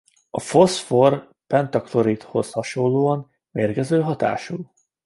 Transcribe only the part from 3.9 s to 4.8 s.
hatású.